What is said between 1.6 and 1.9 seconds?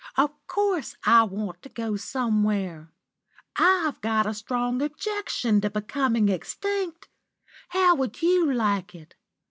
to